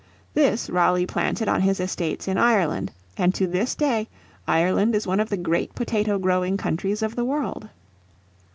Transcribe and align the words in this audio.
This 0.33 0.67
Raleigh 0.67 1.05
planted 1.05 1.47
on 1.47 1.61
his 1.61 1.79
estates 1.79 2.27
in 2.27 2.39
Ireland, 2.39 2.91
and 3.17 3.35
to 3.35 3.45
this 3.45 3.75
day 3.75 4.09
Ireland 4.47 4.95
is 4.95 5.05
one 5.05 5.19
of 5.19 5.29
the 5.29 5.37
great 5.37 5.75
potato 5.75 6.17
growing 6.17 6.57
countries 6.57 7.03
of 7.03 7.15
the 7.15 7.23
world. 7.23 7.69